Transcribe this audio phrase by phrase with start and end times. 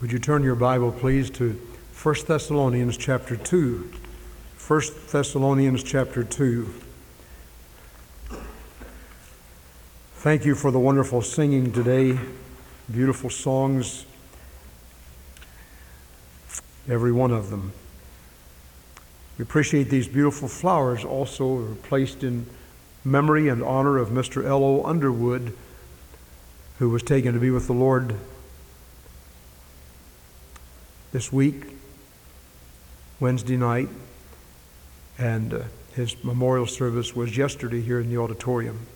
[0.00, 1.60] Would you turn your Bible, please, to
[2.02, 3.92] 1 Thessalonians chapter 2?
[4.66, 6.72] 1 Thessalonians chapter 2.
[10.14, 12.18] Thank you for the wonderful singing today,
[12.90, 14.06] beautiful songs,
[16.88, 17.74] every one of them.
[19.36, 22.46] We appreciate these beautiful flowers also placed in
[23.04, 24.46] memory and honor of Mr.
[24.46, 24.82] L.O.
[24.82, 25.54] Underwood,
[26.78, 28.14] who was taken to be with the Lord
[31.12, 31.64] this week,
[33.18, 33.88] Wednesday night,
[35.18, 35.62] and uh,
[35.94, 38.86] his memorial service was yesterday here in the auditorium.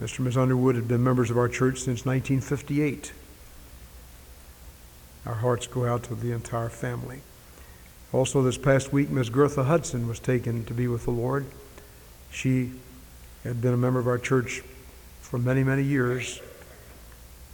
[0.00, 0.18] Mr.
[0.18, 0.36] and Ms.
[0.38, 3.12] Underwood had been members of our church since 1958.
[5.26, 7.20] Our hearts go out to the entire family.
[8.12, 9.30] Also, this past week, Ms.
[9.30, 11.46] Gertha Hudson was taken to be with the Lord.
[12.30, 12.72] She
[13.44, 14.62] had been a member of our church
[15.20, 16.40] for many, many years,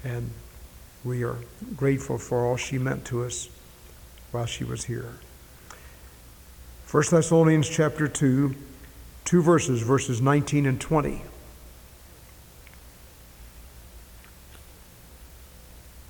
[0.04, 0.30] and
[1.04, 1.36] we are
[1.76, 3.48] grateful for all she meant to us
[4.32, 5.14] while she was here.
[6.90, 8.54] 1 Thessalonians chapter 2,
[9.24, 11.22] two verses, verses 19 and 20.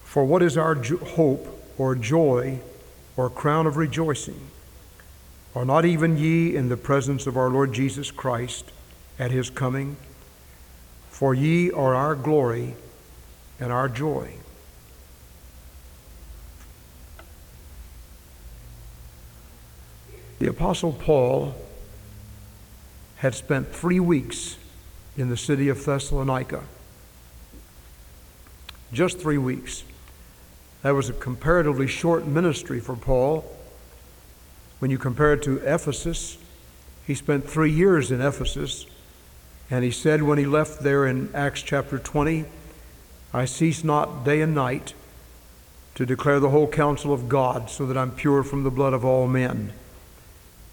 [0.04, 2.60] For what is our jo- hope or joy
[3.16, 4.40] or crown of rejoicing?
[5.54, 8.70] Are not even ye in the presence of our Lord Jesus Christ
[9.18, 9.96] at his coming?
[11.10, 12.76] For ye are our glory
[13.58, 14.34] and our joy.
[20.38, 21.54] The Apostle Paul
[23.16, 24.56] had spent three weeks
[25.16, 26.62] in the city of Thessalonica.
[28.92, 29.82] Just three weeks.
[30.82, 33.44] That was a comparatively short ministry for Paul.
[34.78, 36.38] When you compare it to Ephesus,
[37.04, 38.86] he spent three years in Ephesus,
[39.70, 42.44] and he said when he left there in Acts chapter 20,
[43.34, 44.94] I cease not day and night
[45.96, 49.04] to declare the whole counsel of God, so that I'm pure from the blood of
[49.04, 49.72] all men.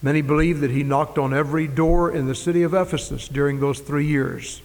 [0.05, 3.79] Many believe that he knocked on every door in the city of Ephesus during those
[3.79, 4.61] three years.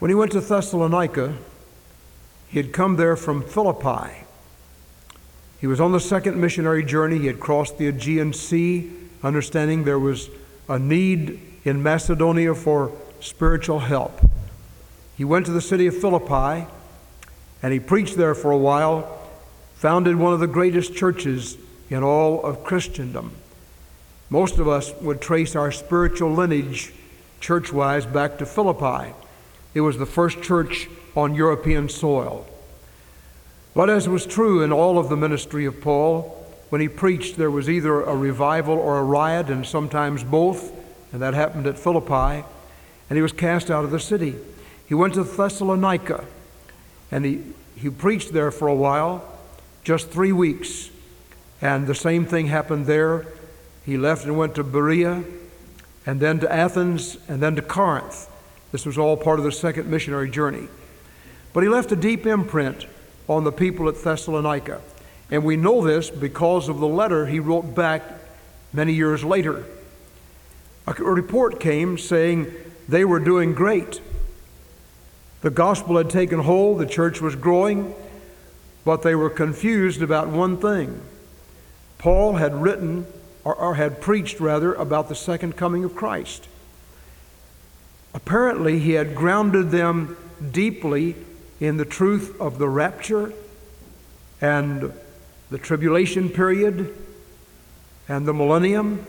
[0.00, 1.36] When he went to Thessalonica,
[2.48, 4.24] he had come there from Philippi.
[5.60, 7.20] He was on the second missionary journey.
[7.20, 10.30] He had crossed the Aegean Sea, understanding there was
[10.68, 14.20] a need in Macedonia for spiritual help.
[15.16, 16.66] He went to the city of Philippi
[17.62, 19.16] and he preached there for a while,
[19.76, 21.56] founded one of the greatest churches
[21.88, 23.30] in all of Christendom.
[24.30, 26.92] Most of us would trace our spiritual lineage,
[27.40, 29.12] church wise, back to Philippi.
[29.74, 32.46] It was the first church on European soil.
[33.74, 36.40] But as was true in all of the ministry of Paul,
[36.70, 40.72] when he preached, there was either a revival or a riot, and sometimes both,
[41.12, 42.44] and that happened at Philippi,
[43.08, 44.34] and he was cast out of the city.
[44.88, 46.24] He went to Thessalonica,
[47.10, 47.42] and he,
[47.76, 49.24] he preached there for a while,
[49.84, 50.90] just three weeks,
[51.60, 53.26] and the same thing happened there
[53.84, 55.24] he left and went to Berea,
[56.06, 58.28] and then to Athens, and then to Corinth.
[58.72, 60.68] This was all part of the second missionary journey.
[61.52, 62.86] But he left a deep imprint
[63.28, 64.80] on the people at Thessalonica.
[65.30, 68.02] And we know this because of the letter he wrote back
[68.72, 69.64] many years later.
[70.86, 72.52] A report came saying
[72.88, 74.00] they were doing great.
[75.40, 77.94] The gospel had taken hold, the church was growing,
[78.84, 81.00] but they were confused about one thing.
[81.98, 83.06] Paul had written
[83.44, 86.48] or, or had preached rather, about the second coming of Christ.
[88.14, 90.16] Apparently, he had grounded them
[90.52, 91.16] deeply
[91.60, 93.32] in the truth of the rapture
[94.40, 94.92] and
[95.50, 96.94] the tribulation period
[98.08, 99.06] and the millennium.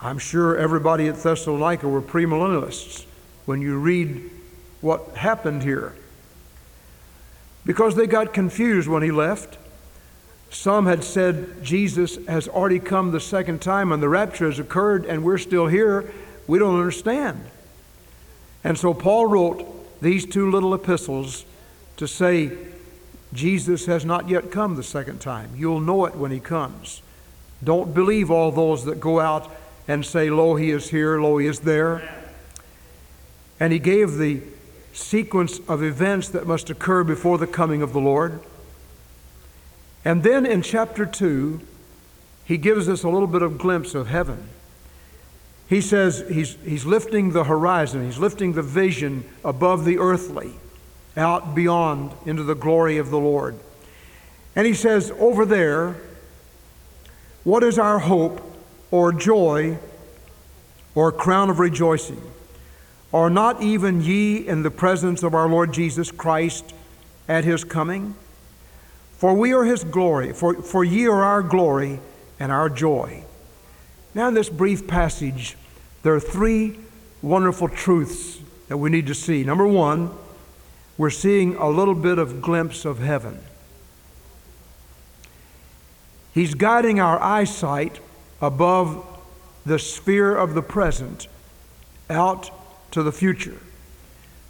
[0.00, 3.04] I'm sure everybody at Thessalonica were premillennialists
[3.46, 4.30] when you read
[4.80, 5.94] what happened here.
[7.64, 9.58] Because they got confused when he left.
[10.50, 15.04] Some had said Jesus has already come the second time and the rapture has occurred
[15.04, 16.10] and we're still here.
[16.46, 17.44] We don't understand.
[18.64, 21.44] And so Paul wrote these two little epistles
[21.96, 22.56] to say,
[23.32, 25.50] Jesus has not yet come the second time.
[25.54, 27.02] You'll know it when he comes.
[27.62, 29.50] Don't believe all those that go out
[29.86, 32.08] and say, Lo, he is here, lo, he is there.
[33.60, 34.40] And he gave the
[34.92, 38.40] sequence of events that must occur before the coming of the Lord.
[40.04, 41.60] And then in chapter 2,
[42.44, 44.48] he gives us a little bit of glimpse of heaven.
[45.68, 50.52] He says he's, he's lifting the horizon, he's lifting the vision above the earthly,
[51.16, 53.58] out beyond into the glory of the Lord.
[54.56, 55.96] And he says, over there,
[57.44, 58.40] what is our hope
[58.90, 59.78] or joy
[60.94, 62.22] or crown of rejoicing?
[63.12, 66.74] Are not even ye in the presence of our Lord Jesus Christ
[67.28, 68.14] at his coming.
[69.18, 72.00] For we are his glory, for, for ye are our glory
[72.38, 73.24] and our joy.
[74.14, 75.56] Now, in this brief passage,
[76.04, 76.78] there are three
[77.20, 78.38] wonderful truths
[78.68, 79.42] that we need to see.
[79.42, 80.10] Number one,
[80.96, 83.40] we're seeing a little bit of glimpse of heaven.
[86.32, 87.98] He's guiding our eyesight
[88.40, 89.04] above
[89.66, 91.26] the sphere of the present
[92.08, 92.50] out
[92.92, 93.58] to the future.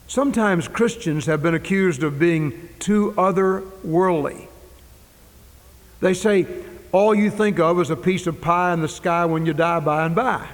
[0.06, 4.48] Sometimes Christians have been accused of being too otherworldly.
[6.00, 6.46] They say,
[6.92, 9.80] all you think of is a piece of pie in the sky when you die
[9.80, 10.48] by and by.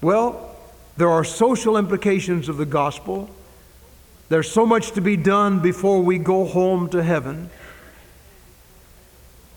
[0.00, 0.56] Well,
[0.96, 3.30] there are social implications of the gospel.
[4.28, 7.50] There's so much to be done before we go home to heaven.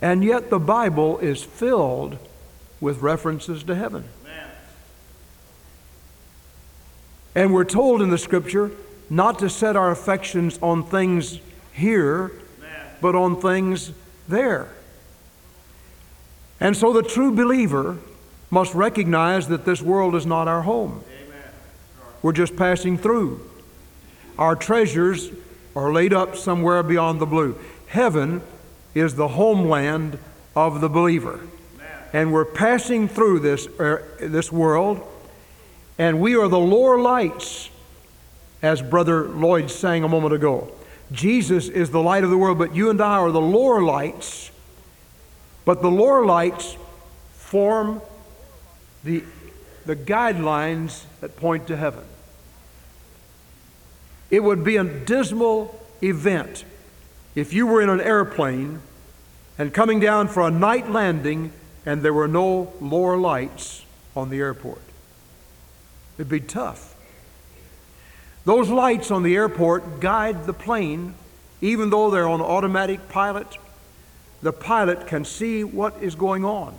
[0.01, 2.18] And yet, the Bible is filled
[2.80, 4.03] with references to heaven.
[7.33, 8.71] And we're told in the scripture
[9.09, 11.39] not to set our affections on things
[11.74, 12.31] here,
[13.01, 13.92] but on things
[14.27, 14.69] there.
[16.59, 17.97] And so the true believer
[18.50, 21.03] must recognize that this world is not our home.
[22.21, 23.47] We're just passing through.
[24.38, 25.30] Our treasures
[25.75, 27.59] are laid up somewhere beyond the blue.
[27.88, 28.42] Heaven
[28.94, 30.18] is the homeland
[30.56, 31.42] of the believer.
[32.13, 35.06] And we're passing through this, er, this world
[35.97, 37.69] and we are the lower lights,
[38.62, 40.71] as Brother Lloyd sang a moment ago.
[41.12, 44.52] Jesus is the light of the world, but you and I are the lower lights.
[45.63, 46.78] But the lower lights
[47.34, 48.02] form
[49.04, 49.24] the,
[49.86, 52.04] the guidelines that point to heaven.
[54.31, 56.66] It would be a dismal event
[57.36, 58.81] if you were in an airplane
[59.57, 61.52] and coming down for a night landing
[61.86, 63.86] and there were no lower lights
[64.16, 64.81] on the airport.
[66.18, 66.94] It'd be tough.
[68.45, 71.15] Those lights on the airport guide the plane,
[71.62, 73.57] even though they're on automatic pilot.
[74.44, 76.75] The pilot can see what is going on.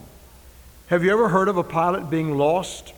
[0.86, 2.94] Have you ever heard of a pilot being lost,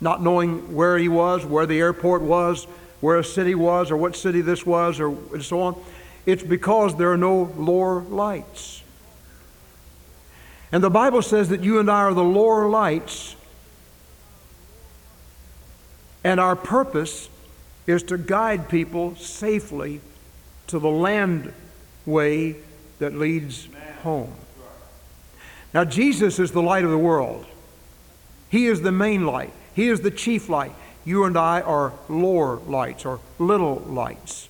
[0.00, 2.64] not knowing where he was, where the airport was,
[3.00, 5.80] where a city was, or what city this was, or and so on?
[6.26, 8.82] It's because there are no lower lights.
[10.72, 13.36] And the Bible says that you and I are the lower lights
[16.24, 17.28] and our purpose
[17.86, 20.00] is to guide people safely
[20.66, 21.52] to the land
[22.06, 22.56] way
[22.98, 23.68] that leads
[24.02, 24.32] home.
[25.72, 27.46] Now, Jesus is the light of the world.
[28.48, 30.72] He is the main light, He is the chief light.
[31.06, 34.48] You and I are lower lights or little lights.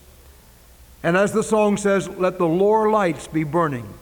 [1.02, 3.92] And as the song says, let the lower lights be burning.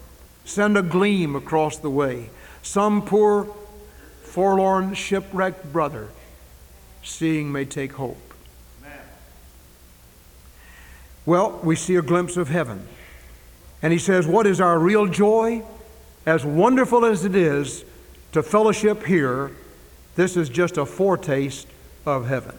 [0.45, 2.29] Send a gleam across the way.
[2.63, 3.49] Some poor,
[4.23, 6.11] forlorn, shipwrecked brother
[7.03, 8.32] seeing may take hope.
[11.25, 12.87] Well, we see a glimpse of heaven.
[13.83, 15.63] And he says, What is our real joy?
[16.25, 17.85] As wonderful as it is
[18.33, 19.51] to fellowship here,
[20.15, 21.67] this is just a foretaste
[22.07, 22.57] of heaven.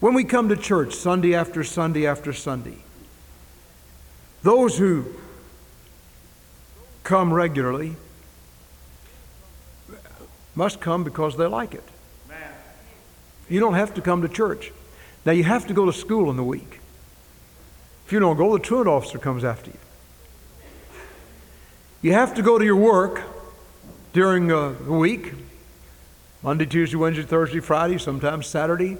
[0.00, 2.78] When we come to church Sunday after Sunday after Sunday,
[4.42, 5.06] those who
[7.02, 7.96] come regularly
[10.54, 11.84] must come because they like it.
[13.48, 14.72] You don't have to come to church.
[15.24, 16.77] Now, you have to go to school in the week.
[18.08, 19.76] If you don't go, the truant officer comes after you.
[22.00, 23.22] You have to go to your work
[24.14, 25.34] during uh, the week
[26.42, 28.96] Monday, Tuesday, Wednesday, Thursday, Friday, sometimes Saturday.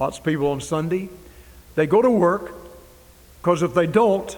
[0.00, 1.08] Lots of people on Sunday.
[1.76, 2.52] They go to work
[3.40, 4.36] because if they don't,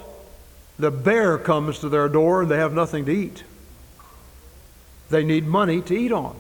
[0.78, 3.44] the bear comes to their door and they have nothing to eat.
[5.08, 6.36] They need money to eat on.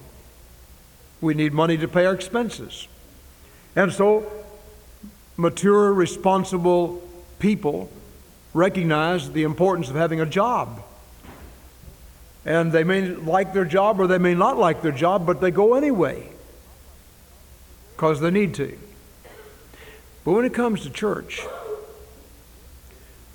[1.22, 2.86] We need money to pay our expenses.
[3.74, 4.30] And so,
[5.38, 7.07] mature, responsible
[7.38, 7.90] people
[8.54, 10.82] recognize the importance of having a job.
[12.44, 15.50] And they may like their job or they may not like their job, but they
[15.50, 16.30] go anyway
[17.94, 18.78] because they need to.
[20.24, 21.42] But when it comes to church,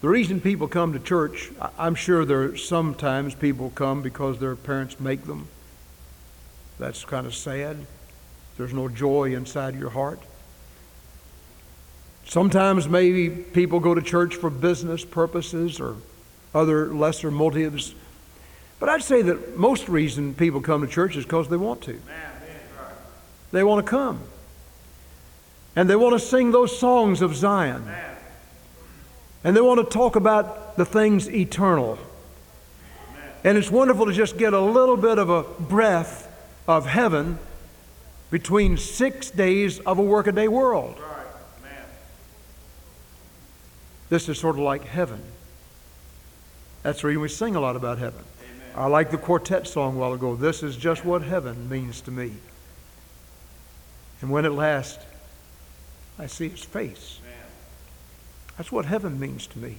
[0.01, 4.55] the reason people come to church, I'm sure there are sometimes people come because their
[4.55, 5.47] parents make them.
[6.79, 7.77] That's kind of sad.
[8.57, 10.19] There's no joy inside your heart.
[12.33, 15.97] Sometimes maybe people go to church for business purposes or
[16.51, 17.93] other lesser motives.
[18.79, 22.01] But I'd say that most reason people come to church is because they want to.
[23.51, 24.19] They want to come.
[25.75, 27.87] And they want to sing those songs of Zion.
[29.43, 31.99] And they want to talk about the things eternal.
[33.43, 36.27] And it's wonderful to just get a little bit of a breath
[36.67, 37.37] of heaven
[38.31, 40.99] between six days of a workaday world.
[44.13, 45.19] This is sort of like heaven.
[46.83, 48.23] That's the reason we sing a lot about heaven.
[48.75, 50.35] I like the quartet song a while ago.
[50.35, 52.33] This is just what heaven means to me.
[54.21, 54.99] And when at last
[56.19, 57.21] I see his face,
[58.55, 59.77] that's what heaven means to me,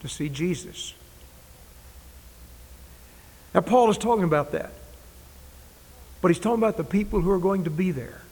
[0.00, 0.94] to see Jesus.
[3.54, 4.72] Now, Paul is talking about that.
[6.20, 8.22] But he's talking about the people who are going to be there.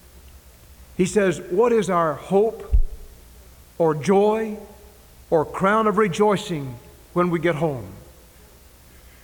[0.97, 2.75] He says, What is our hope
[3.79, 4.59] or joy
[5.30, 6.78] or crown of rejoicing
[7.12, 7.92] when we get home?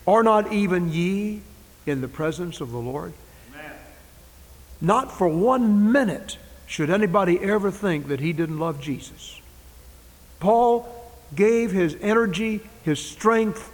[0.07, 1.43] Are not even ye
[1.87, 3.13] in the presence of the Lord?
[3.53, 3.73] Amen.
[4.81, 9.41] Not for one minute should anybody ever think that he didn't love Jesus.
[10.41, 10.89] Paul
[11.35, 13.73] gave his energy, his strength,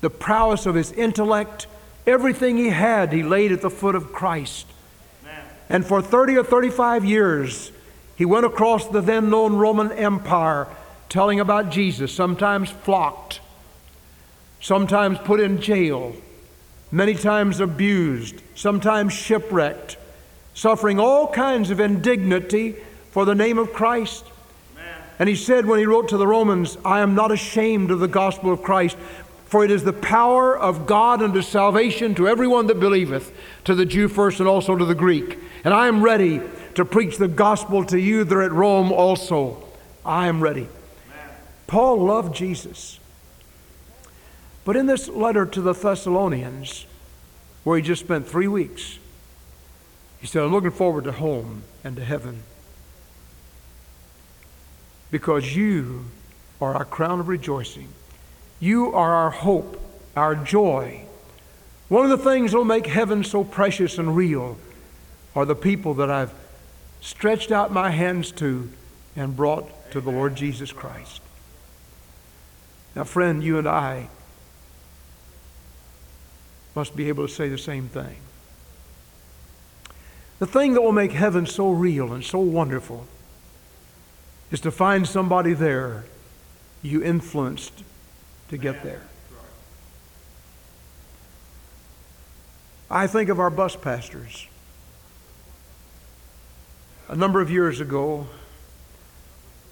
[0.00, 1.66] the prowess of his intellect,
[2.06, 4.66] everything he had, he laid at the foot of Christ.
[5.22, 5.44] Amen.
[5.68, 7.72] And for 30 or 35 years,
[8.16, 10.66] he went across the then known Roman Empire
[11.08, 13.40] telling about Jesus, sometimes flocked,
[14.60, 16.14] sometimes put in jail,
[16.90, 19.96] many times abused, sometimes shipwrecked,
[20.54, 22.76] suffering all kinds of indignity
[23.10, 24.24] for the name of Christ.
[25.18, 28.08] And he said when he wrote to the Romans, I am not ashamed of the
[28.08, 28.96] gospel of Christ,
[29.46, 33.32] for it is the power of God unto salvation to everyone that believeth,
[33.64, 35.38] to the Jew first and also to the Greek.
[35.64, 36.40] And I am ready
[36.74, 39.64] to preach the gospel to you that are at Rome also.
[40.04, 40.68] I am ready.
[41.68, 42.98] Paul loved Jesus.
[44.64, 46.86] But in this letter to the Thessalonians,
[47.62, 48.98] where he just spent three weeks,
[50.20, 52.42] he said, I'm looking forward to home and to heaven
[55.10, 56.06] because you
[56.60, 57.88] are our crown of rejoicing.
[58.60, 59.80] You are our hope,
[60.16, 61.02] our joy.
[61.88, 64.58] One of the things that will make heaven so precious and real
[65.36, 66.34] are the people that I've
[67.00, 68.70] stretched out my hands to
[69.14, 71.20] and brought to the Lord Jesus Christ.
[72.98, 74.08] Now, friend, you and I
[76.74, 78.16] must be able to say the same thing.
[80.40, 83.06] The thing that will make heaven so real and so wonderful
[84.50, 86.06] is to find somebody there
[86.82, 87.84] you influenced
[88.48, 89.02] to get there.
[92.90, 94.48] I think of our bus pastors.
[97.06, 98.26] A number of years ago,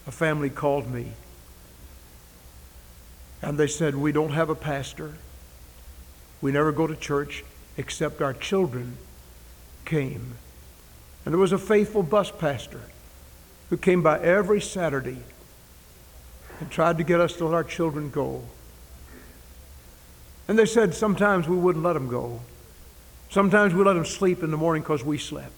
[0.07, 1.15] a family called me
[3.43, 5.15] and they said, We don't have a pastor.
[6.41, 7.45] We never go to church
[7.77, 8.97] except our children
[9.85, 10.35] came.
[11.25, 12.81] And there was a faithful bus pastor
[13.71, 15.19] who came by every Saturday
[16.61, 18.45] and tried to get us to let our children go.
[20.49, 22.41] And they said sometimes we wouldn't let them go.
[23.29, 25.53] Sometimes we let them sleep in the morning because we slept.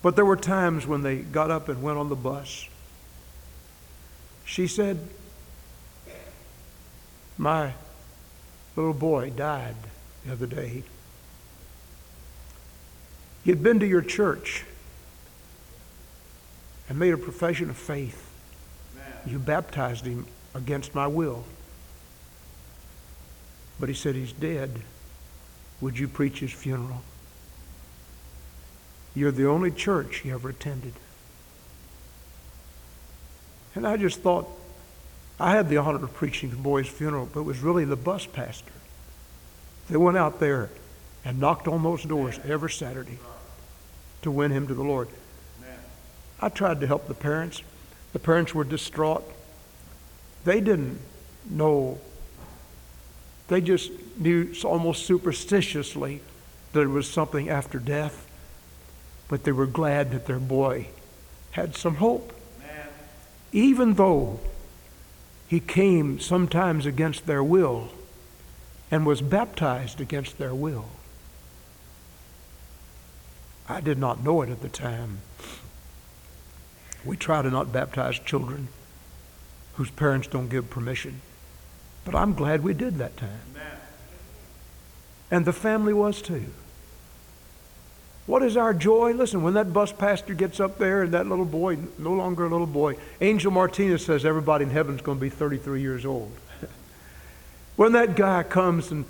[0.00, 2.68] But there were times when they got up and went on the bus.
[4.44, 4.98] She said,
[7.42, 7.72] My
[8.76, 9.74] little boy died
[10.24, 10.84] the other day.
[13.42, 14.64] He had been to your church
[16.88, 18.30] and made a profession of faith.
[19.26, 21.44] You baptized him against my will.
[23.80, 24.80] But he said he's dead.
[25.80, 27.02] Would you preach his funeral?
[29.16, 30.94] You're the only church he ever attended.
[33.74, 34.46] And I just thought,
[35.42, 38.26] I had the honor of preaching the boy's funeral, but it was really the bus
[38.26, 38.70] pastor.
[39.90, 40.70] They went out there
[41.24, 43.18] and knocked on those doors every Saturday
[44.22, 45.08] to win him to the Lord.
[46.40, 47.60] I tried to help the parents.
[48.12, 49.24] The parents were distraught.
[50.44, 51.00] They didn't
[51.50, 51.98] know,
[53.48, 56.20] they just knew almost superstitiously
[56.72, 58.28] that it was something after death,
[59.26, 60.86] but they were glad that their boy
[61.50, 62.32] had some hope.
[63.50, 64.38] Even though
[65.52, 67.90] he came sometimes against their will
[68.90, 70.86] and was baptized against their will.
[73.68, 75.18] I did not know it at the time.
[77.04, 78.68] We try to not baptize children
[79.74, 81.20] whose parents don't give permission.
[82.06, 83.42] But I'm glad we did that time.
[83.50, 83.78] Amen.
[85.30, 86.46] And the family was too.
[88.32, 89.12] What is our joy?
[89.12, 92.48] Listen, when that bus pastor gets up there and that little boy, no longer a
[92.48, 96.32] little boy, Angel Martinez says everybody in heaven is going to be 33 years old.
[97.76, 99.04] when that guy comes and,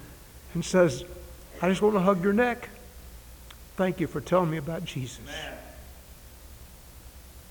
[0.54, 1.04] and says,
[1.60, 2.68] I just want to hug your neck,
[3.76, 5.24] thank you for telling me about Jesus.
[5.24, 5.52] Man.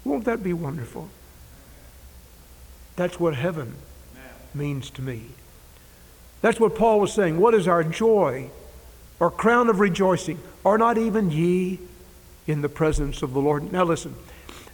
[0.03, 1.07] Won't that be wonderful?
[2.97, 3.75] That's what heaven
[4.53, 5.27] means to me.
[6.41, 7.39] That's what Paul was saying.
[7.39, 8.49] What is our joy
[9.21, 10.39] or crown of rejoicing?
[10.65, 11.79] Are not even ye
[12.47, 13.71] in the presence of the Lord?
[13.71, 14.15] Now listen,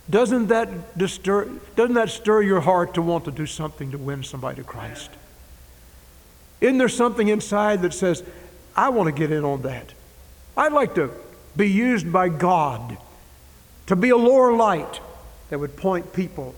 [0.09, 4.23] Doesn't that, disturb, doesn't that stir your heart to want to do something to win
[4.23, 5.09] somebody to Christ?
[6.61, 8.23] Isn't there something inside that says,
[8.75, 9.93] I want to get in on that?
[10.55, 11.11] I'd like to
[11.55, 12.97] be used by God
[13.87, 15.01] to be a lower light
[15.49, 16.55] that would point people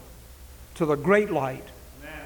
[0.75, 1.65] to the great light,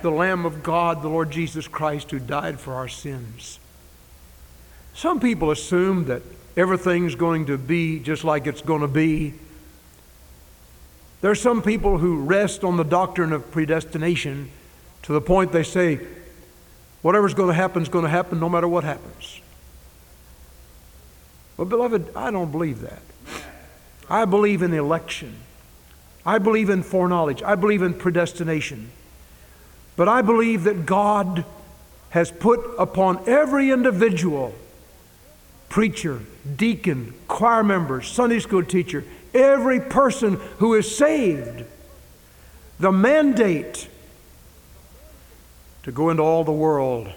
[0.01, 3.60] the Lamb of God, the Lord Jesus Christ, who died for our sins.
[4.93, 6.22] Some people assume that
[6.55, 9.33] everything's going to be just like it's going to be.
[11.22, 14.51] There are some people who rest on the doctrine of predestination
[15.03, 16.00] to the point they say,
[17.01, 19.41] whatever's going to happen is going to happen no matter what happens.
[21.57, 23.01] Well, beloved, I don't believe that.
[24.10, 25.36] I believe in election.
[26.25, 27.43] I believe in foreknowledge.
[27.43, 28.89] I believe in predestination.
[29.95, 31.45] But I believe that God
[32.10, 34.53] has put upon every individual
[35.74, 36.20] preacher,
[36.56, 39.03] deacon, choir member, Sunday school teacher,
[39.34, 41.65] every person who is saved
[42.80, 43.88] the mandate
[45.82, 47.12] to go into all the world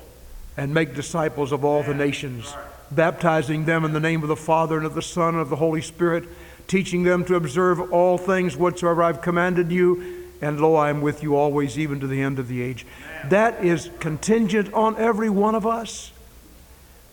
[0.56, 2.54] and make disciples of all the nations,
[2.90, 5.56] baptizing them in the name of the Father and of the Son and of the
[5.56, 6.24] Holy Spirit,
[6.66, 11.22] teaching them to observe all things whatsoever I've commanded you, and lo, I am with
[11.22, 12.86] you always, even to the end of the age.
[13.28, 16.10] That is contingent on every one of us.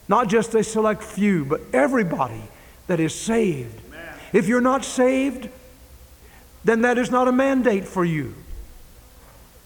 [0.07, 2.41] Not just a select few, but everybody
[2.87, 3.81] that is saved.
[4.33, 5.49] If you're not saved,
[6.63, 8.33] then that is not a mandate for you.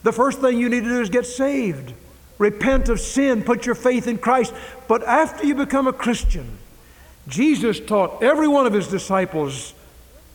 [0.03, 1.93] The first thing you need to do is get saved.
[2.37, 4.53] Repent of sin, put your faith in Christ.
[4.87, 6.57] But after you become a Christian,
[7.27, 9.73] Jesus taught every one of his disciples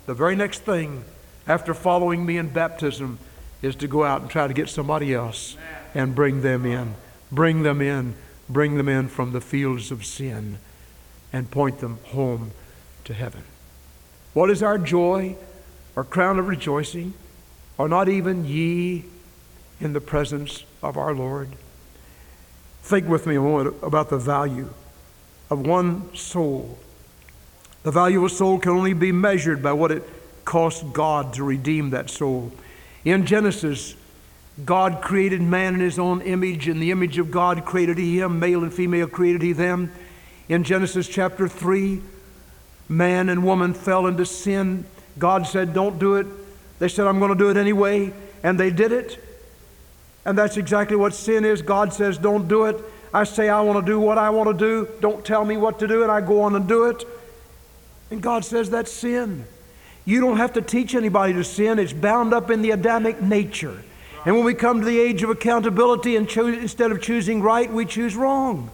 [0.07, 1.05] the very next thing
[1.47, 3.19] after following me in baptism
[3.63, 5.57] is to go out and try to get somebody else
[5.95, 6.95] and bring them in.
[7.31, 8.15] Bring them in.
[8.53, 10.59] Bring them in from the fields of sin
[11.33, 12.51] and point them home
[13.05, 13.45] to heaven.
[14.35, 15.37] What is our joy,
[15.97, 17.15] our crown of rejoicing?
[17.79, 19.05] Are not even ye
[19.81, 21.49] in the presence of our Lord?
[22.83, 24.69] Think with me a moment about the value
[25.51, 26.79] of one soul.
[27.85, 30.03] The value of a soul can only be measured by what it
[30.45, 32.53] cost God to redeem that soul.
[33.05, 33.95] In Genesis,
[34.65, 36.69] God created man in his own image.
[36.69, 39.93] In the image of God created he him, male and female created he them.
[40.49, 42.03] In Genesis chapter 3,
[42.89, 44.85] man and woman fell into sin.
[45.19, 46.27] God said, Don't do it.
[46.79, 48.13] They said, I'm going to do it anyway.
[48.43, 49.23] And they did it.
[50.25, 51.63] And that's exactly what sin is.
[51.63, 52.77] God says, Don't do it.
[53.15, 54.89] I say, I want to do what I want to do.
[55.01, 57.05] Don't tell me what to do, and I go on and do it.
[58.11, 59.47] And God says, That's sin.
[60.05, 63.83] You don't have to teach anybody to sin, it's bound up in the Adamic nature.
[64.25, 67.71] And when we come to the age of accountability and cho- instead of choosing right,
[67.73, 68.71] we choose wrong.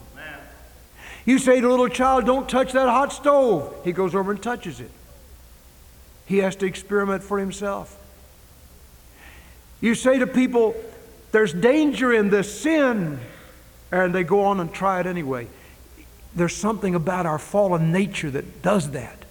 [1.24, 3.74] You say to a little child, Don't touch that hot stove.
[3.84, 4.90] He goes over and touches it.
[6.26, 7.94] He has to experiment for himself.
[9.80, 10.74] You say to people,
[11.32, 13.20] There's danger in this sin,
[13.90, 15.48] and they go on and try it anyway.
[16.34, 19.24] There's something about our fallen nature that does that.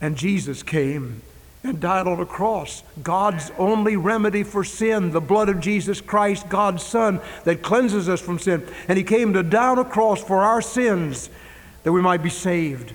[0.00, 1.22] And Jesus came
[1.64, 2.82] and died on a cross.
[3.02, 8.20] God's only remedy for sin, the blood of Jesus Christ, God's Son, that cleanses us
[8.20, 8.66] from sin.
[8.88, 11.30] And He came to die on a cross for our sins
[11.84, 12.92] that we might be saved.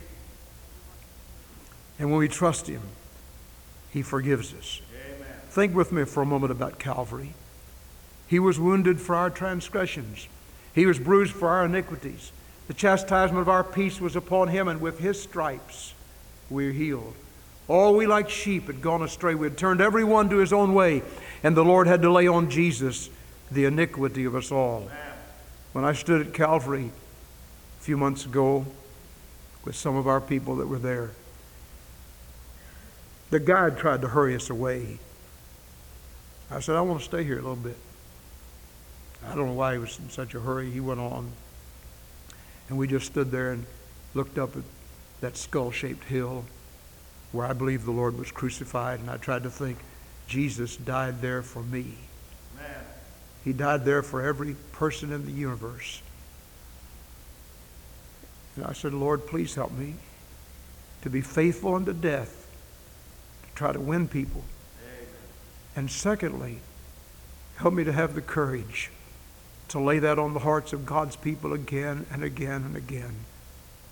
[1.99, 2.81] And when we trust Him,
[3.91, 4.81] He forgives us.
[4.93, 5.27] Amen.
[5.49, 7.33] Think with me for a moment about Calvary.
[8.27, 10.27] He was wounded for our transgressions,
[10.73, 12.31] He was bruised for our iniquities.
[12.67, 15.93] The chastisement of our peace was upon Him, and with His stripes
[16.49, 17.15] we are healed.
[17.67, 19.35] All we like sheep had gone astray.
[19.35, 21.03] We had turned every one to his own way,
[21.43, 23.09] and the Lord had to lay on Jesus
[23.51, 24.89] the iniquity of us all.
[25.73, 26.91] When I stood at Calvary
[27.79, 28.65] a few months ago
[29.65, 31.11] with some of our people that were there,
[33.29, 34.99] the guide tried to hurry us away.
[36.49, 37.75] I said, I want to stay here a little bit.
[39.25, 40.71] I don't know why he was in such a hurry.
[40.71, 41.31] He went on.
[42.69, 43.65] And we just stood there and
[44.13, 44.63] looked up at
[45.19, 46.45] that skull shaped hill
[47.31, 49.77] where I believe the Lord was crucified, and I tried to think,
[50.27, 51.93] Jesus died there for me.
[52.55, 52.83] Amen.
[53.43, 56.01] He died there for every person in the universe.
[58.55, 59.95] And I said, Lord, please help me
[61.03, 62.47] to be faithful unto death,
[63.43, 64.43] to try to win people.
[64.83, 65.07] Amen.
[65.75, 66.59] And secondly,
[67.57, 68.89] help me to have the courage
[69.69, 73.15] to lay that on the hearts of God's people again and again and again.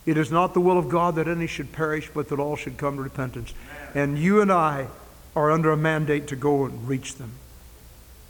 [0.06, 2.78] It is not the will of God that any should perish, but that all should
[2.78, 3.54] come to repentance.
[3.96, 4.88] And you and I
[5.36, 7.32] are under a mandate to go and reach them.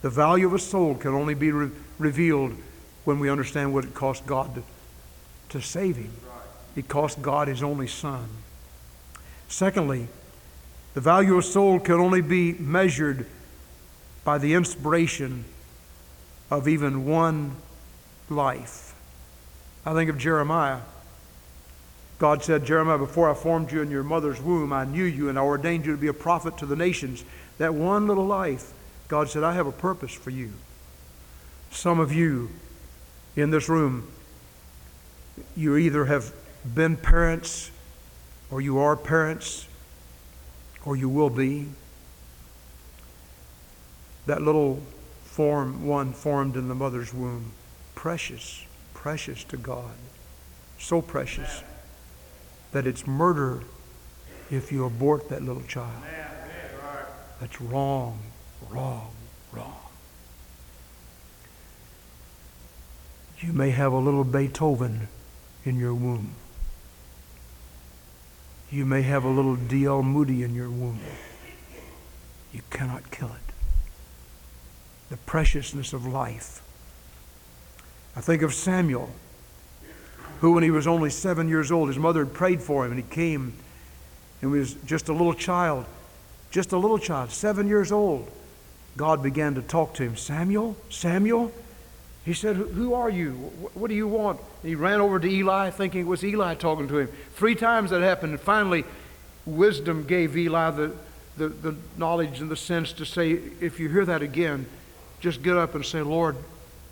[0.01, 2.55] The value of a soul can only be re- revealed
[3.03, 4.63] when we understand what it cost God to,
[5.49, 6.11] to save him.
[6.75, 8.27] It cost God his only son.
[9.47, 10.07] Secondly,
[10.95, 13.27] The value of a soul can only be measured
[14.23, 15.43] by the inspiration
[16.49, 17.57] of even one
[18.29, 18.95] life.
[19.85, 20.79] I think of Jeremiah.
[22.17, 25.37] God said, Jeremiah, before I formed you in your mother's womb, I knew you and
[25.37, 27.25] I ordained you to be a prophet to the nations.
[27.57, 28.71] That one little life,
[29.07, 30.53] God said, I have a purpose for you.
[31.71, 32.49] Some of you
[33.35, 34.07] in this room,
[35.57, 36.33] you either have
[36.73, 37.69] been parents,
[38.49, 39.67] or you are parents,
[40.85, 41.67] or you will be.
[44.25, 44.81] That little
[45.25, 47.51] form, one formed in the mother's womb,
[47.93, 49.95] precious, precious to God.
[50.79, 51.61] So precious
[52.75, 53.61] that it's murder
[54.51, 56.03] if you abort that little child.
[57.39, 58.19] That's wrong,
[58.69, 59.11] wrong,
[59.53, 59.79] wrong.
[63.39, 65.07] You may have a little Beethoven
[65.63, 66.31] in your womb.
[68.69, 70.03] You may have a little D.L.
[70.03, 70.99] Moody in your womb.
[72.51, 73.53] You cannot kill it.
[75.09, 76.61] The preciousness of life.
[78.17, 79.11] I think of Samuel,
[80.41, 83.01] who, when he was only seven years old, his mother had prayed for him, and
[83.01, 83.53] he came
[84.41, 85.85] and was just a little child,
[86.51, 88.29] just a little child, seven years old.
[88.97, 91.51] God began to talk to him Samuel, Samuel.
[92.23, 93.33] He said, Who are you?
[93.73, 94.39] What do you want?
[94.61, 97.09] And he ran over to Eli, thinking it was Eli talking to him.
[97.35, 98.83] Three times that happened, and finally,
[99.45, 100.91] wisdom gave Eli the,
[101.37, 104.65] the, the knowledge and the sense to say, If you hear that again,
[105.19, 106.35] just get up and say, Lord,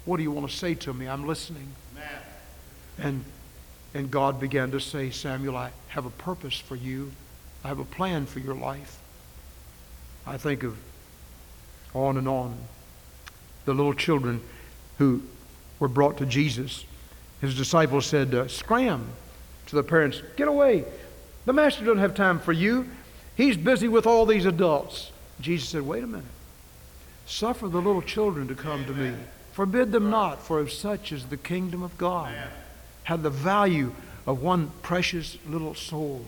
[0.06, 1.08] what do you want to say to me?
[1.08, 1.73] I'm listening.
[2.99, 3.23] And,
[3.93, 7.12] and God began to say, Samuel, I have a purpose for you,
[7.63, 8.99] I have a plan for your life.
[10.25, 10.77] I think of
[11.93, 12.58] on and on
[13.65, 14.41] the little children
[14.97, 15.21] who
[15.79, 16.86] were brought to Jesus.
[17.41, 19.10] His disciples said, uh, Scram
[19.67, 20.86] to the parents, Get away.
[21.45, 22.89] The master doesn't have time for you.
[23.36, 25.12] He's busy with all these adults.
[25.41, 26.25] Jesus said, Wait a minute.
[27.25, 29.13] Suffer the little children to come to me.
[29.53, 32.34] Forbid them not, for of such is the kingdom of God.
[33.03, 33.93] Have the value
[34.25, 36.25] of one precious little soul.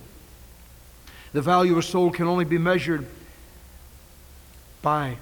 [1.34, 3.08] The value of a soul can only be measured
[4.82, 5.18] by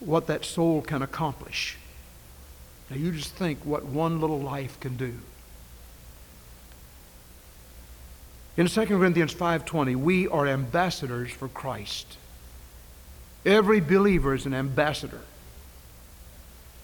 [0.00, 1.76] what that soul can accomplish.
[2.90, 5.14] Now you just think what one little life can do.
[8.56, 12.18] In 2 Corinthians 5:20, we are ambassadors for Christ.
[13.44, 15.20] Every believer is an ambassador.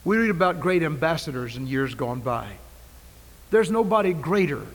[0.05, 2.57] We read about great ambassadors in years gone by.
[3.51, 4.67] There's nobody greater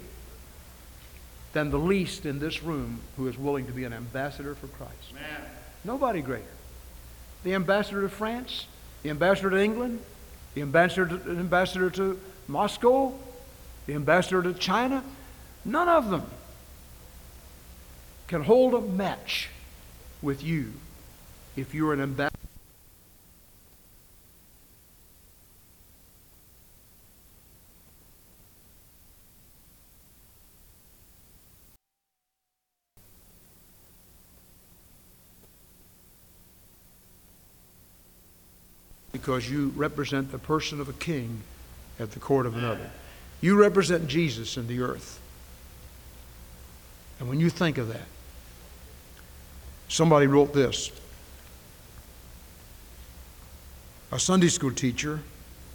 [1.53, 5.13] than the least in this room who is willing to be an ambassador for Christ.
[5.13, 5.41] Man.
[5.85, 6.43] Nobody greater.
[7.43, 8.65] The ambassador to France,
[9.03, 10.01] the ambassador to England,
[10.53, 13.13] the ambassador to, ambassador to Moscow,
[13.85, 15.03] the ambassador to China,
[15.63, 16.23] none of them
[18.27, 19.49] can hold a match
[20.21, 20.73] with you
[21.55, 22.44] if you're an ambassador.
[39.25, 41.41] Because you represent the person of a king
[41.99, 42.91] at the court of another.
[43.41, 45.19] You represent Jesus in the earth.
[47.19, 48.05] And when you think of that,
[49.87, 50.91] somebody wrote this.
[54.11, 55.21] A Sunday school teacher,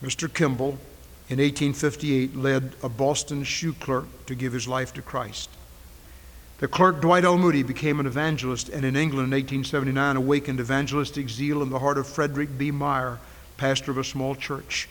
[0.00, 0.32] Mr.
[0.32, 0.78] Kimball,
[1.28, 5.50] in 1858 led a Boston shoe clerk to give his life to Christ.
[6.58, 7.36] The clerk Dwight L.
[7.36, 11.98] Moody became an evangelist and in England in 1879 awakened evangelistic zeal in the heart
[11.98, 12.70] of Frederick B.
[12.70, 13.18] Meyer,
[13.60, 14.88] pastor of a small church.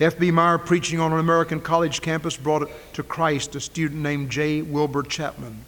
[0.00, 0.32] F.B.
[0.32, 4.62] Meyer, preaching on an American college campus, brought to Christ a student named J.
[4.62, 5.64] Wilbur Chapman.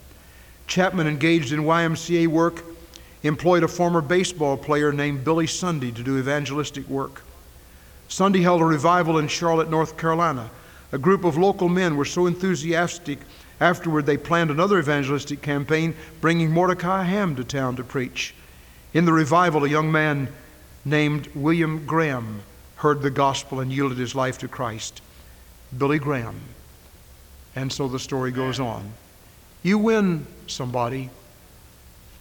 [0.67, 2.65] Chapman, engaged in YMCA work,
[3.23, 7.23] employed a former baseball player named Billy Sunday to do evangelistic work.
[8.09, 10.51] Sunday held a revival in Charlotte, North Carolina.
[10.91, 13.21] A group of local men were so enthusiastic
[13.61, 18.35] afterward they planned another evangelistic campaign, bringing Mordecai Ham to town to preach.
[18.95, 20.29] In the revival, a young man
[20.85, 22.43] named William Graham
[22.77, 25.03] heard the gospel and yielded his life to Christ.
[25.77, 26.41] Billy Graham.
[27.55, 28.93] And so the story goes on.
[29.63, 31.11] You win somebody,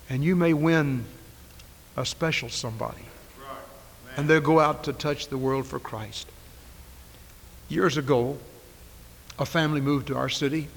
[0.09, 1.05] and you may win
[1.95, 3.05] a special somebody.
[4.17, 6.27] And they'll go out to touch the world for Christ.
[7.69, 8.37] Years ago,
[9.37, 10.67] a family moved to our city,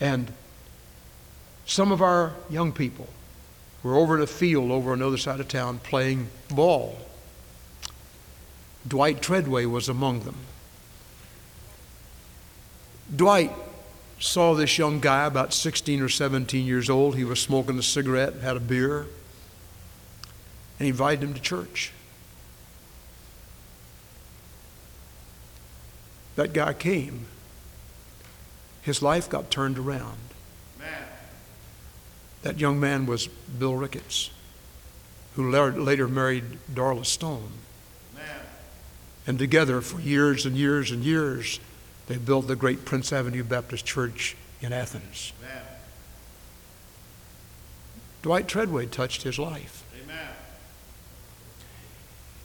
[0.00, 0.32] and
[1.66, 3.08] some of our young people
[3.84, 6.98] were over in a field over on the other side of town playing ball.
[8.88, 10.36] Dwight Treadway was among them.
[13.14, 13.52] Dwight
[14.18, 17.16] saw this young guy, about 16 or 17 years old.
[17.16, 19.06] He was smoking a cigarette, had a beer,
[20.78, 21.92] and invited him to church.
[26.36, 27.26] That guy came.
[28.82, 30.33] His life got turned around.
[32.44, 34.30] That young man was Bill Ricketts,
[35.34, 37.50] who later married Darla Stone.
[39.26, 41.58] And together, for years and years and years,
[42.06, 45.32] they built the great Prince Avenue Baptist Church in Athens.
[45.42, 45.62] Amen.
[48.20, 49.82] Dwight Treadway touched his life.
[50.02, 50.28] Amen.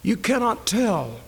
[0.01, 1.19] You cannot tell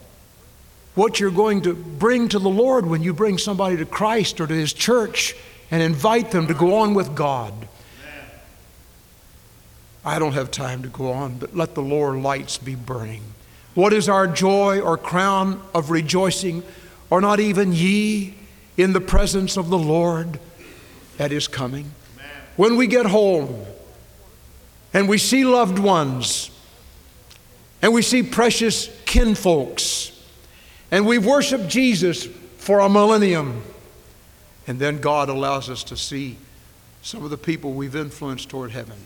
[0.96, 4.48] what you're going to bring to the Lord when you bring somebody to Christ or
[4.48, 5.36] to His church
[5.70, 7.54] and invite them to go on with God.
[10.04, 13.22] I don't have time to go on, but let the lower lights be burning.
[13.76, 16.64] What is our joy or crown of rejoicing?
[17.12, 18.36] Are not even ye
[18.78, 20.40] in the presence of the Lord
[21.20, 21.92] at his coming?
[22.58, 23.66] When we get home
[24.94, 26.52] and we see loved ones
[27.82, 30.12] and we see precious kinfolks
[30.90, 32.26] and we worship Jesus
[32.58, 33.64] for a millennium,
[34.68, 36.38] and then God allows us to see
[37.02, 38.98] some of the people we've influenced toward heaven.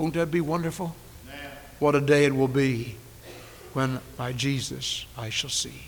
[0.00, 0.96] Won't that be wonderful?
[1.78, 2.96] What a day it will be
[3.74, 5.82] when my Jesus I shall see.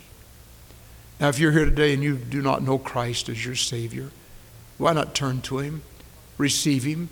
[1.18, 4.10] Now, if you're here today and you do not know Christ as your Savior,
[4.76, 5.80] why not turn to Him,
[6.36, 7.08] receive Him,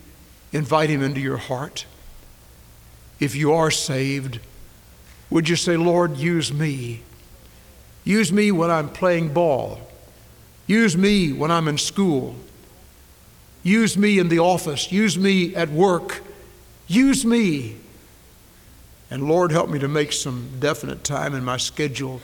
[0.52, 1.86] invite Him into your heart?
[3.18, 4.38] If you are saved,
[5.30, 7.00] would you say, Lord, use me?
[8.04, 9.80] Use me when I'm playing ball.
[10.66, 12.36] Use me when I'm in school.
[13.62, 14.92] Use me in the office.
[14.92, 16.24] Use me at work.
[16.90, 17.76] Use me.
[19.12, 22.20] And Lord, help me to make some definite time in my schedule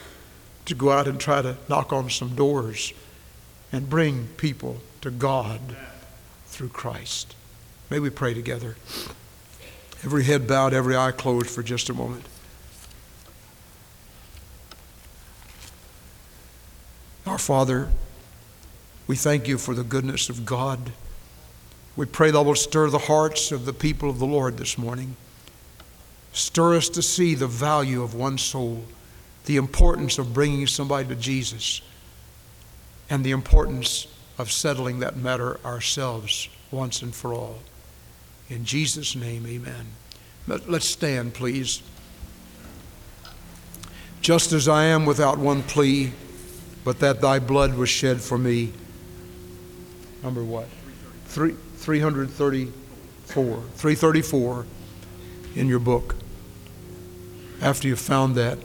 [0.64, 2.92] to go out and try to knock on some doors
[3.70, 5.60] and bring people to God
[6.46, 7.36] through Christ.
[7.90, 8.74] May we pray together.
[10.02, 12.24] Every head bowed, every eye closed for just a moment.
[17.24, 17.90] Our Father,
[19.06, 20.90] we thank you for the goodness of God.
[21.96, 25.16] We pray that will stir the hearts of the people of the Lord this morning.
[26.32, 28.84] Stir us to see the value of one soul
[29.46, 31.80] the importance of bringing somebody to Jesus
[33.08, 37.60] and the importance of settling that matter ourselves once and for all.
[38.50, 39.86] In Jesus' name, amen.
[40.46, 41.82] Let's stand, please.
[44.20, 46.12] Just as I am without one plea,
[46.84, 48.72] but that thy blood was shed for me.
[50.22, 50.66] Number what?
[51.26, 51.54] Three,
[51.86, 53.44] 334.
[53.44, 54.66] 334
[55.54, 56.16] in your book.
[57.62, 58.58] After you've found that,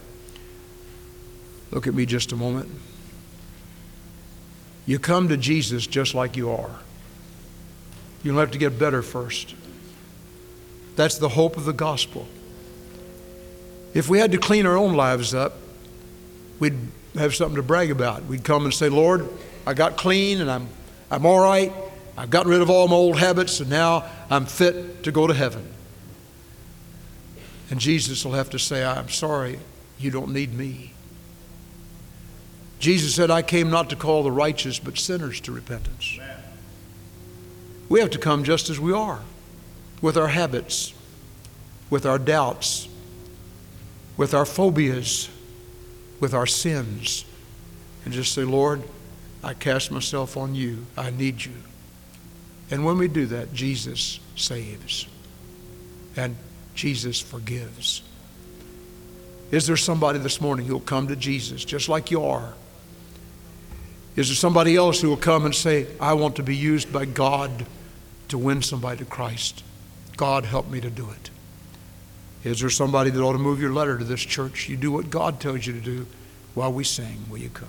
[1.71, 2.69] Look at me just a moment.
[4.85, 6.79] You come to Jesus just like you are.
[8.23, 9.55] You don't have to get better first.
[10.95, 12.27] That's the hope of the gospel.
[13.93, 15.53] If we had to clean our own lives up,
[16.59, 16.77] we'd
[17.15, 18.25] have something to brag about.
[18.25, 19.27] We'd come and say, Lord,
[19.65, 20.67] I got clean and I'm,
[21.09, 21.71] I'm all right.
[22.17, 25.33] I've gotten rid of all my old habits and now I'm fit to go to
[25.33, 25.67] heaven.
[27.69, 29.59] And Jesus will have to say, I'm sorry,
[29.97, 30.91] you don't need me.
[32.79, 36.19] Jesus said, I came not to call the righteous, but sinners to repentance.
[37.87, 39.21] We have to come just as we are,
[40.01, 40.93] with our habits,
[41.89, 42.89] with our doubts,
[44.17, 45.29] with our phobias,
[46.19, 47.23] with our sins,
[48.03, 48.81] and just say, Lord,
[49.43, 50.85] I cast myself on you.
[50.97, 51.53] I need you.
[52.71, 55.05] And when we do that, Jesus saves
[56.15, 56.35] and
[56.73, 58.01] Jesus forgives.
[59.51, 62.53] Is there somebody this morning who'll come to Jesus just like you are?
[64.15, 67.05] Is there somebody else who will come and say, I want to be used by
[67.05, 67.65] God
[68.29, 69.63] to win somebody to Christ?
[70.15, 71.29] God, help me to do it.
[72.43, 74.69] Is there somebody that ought to move your letter to this church?
[74.69, 76.07] You do what God tells you to do
[76.53, 77.25] while we sing.
[77.29, 77.67] Will you come?